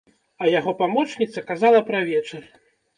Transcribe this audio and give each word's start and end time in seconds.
А 0.43 0.47
яго 0.59 0.71
памочніца 0.79 1.47
казала 1.53 1.85
пра 1.93 2.05
вечар! 2.13 2.43